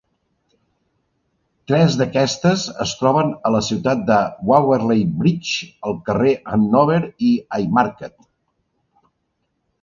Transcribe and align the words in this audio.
Tres 1.71 1.97
d'aquestes 1.99 2.63
es 2.85 2.93
troben 3.01 3.29
a 3.49 3.51
la 3.55 3.61
ciutat 3.67 4.09
a 4.15 4.17
Waverley 4.53 5.05
Bridge, 5.19 5.53
al 5.91 5.95
carrer 6.09 6.33
Hanover 6.57 6.99
i 7.29 7.31
Haymarket. 7.59 8.19